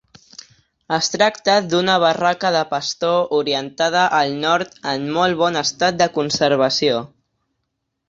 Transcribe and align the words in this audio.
Es 0.95 1.09
tracta 1.15 1.57
d'una 1.73 1.97
barraca 2.05 2.51
de 2.57 2.63
pastor 2.73 3.29
orientada 3.41 4.09
al 4.23 4.35
nord 4.47 4.77
en 4.95 5.09
molt 5.21 5.41
bon 5.45 5.63
estat 5.65 6.05
de 6.05 6.13
conservació. 6.21 7.09